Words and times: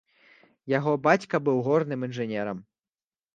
Яго 0.77 0.93
бацька 1.07 1.41
быў 1.49 1.61
горным 1.67 2.07
інжынерам. 2.09 2.65